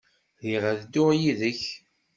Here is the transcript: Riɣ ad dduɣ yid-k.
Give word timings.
Riɣ 0.43 0.63
ad 0.71 0.77
dduɣ 0.81 1.09
yid-k. 1.19 1.61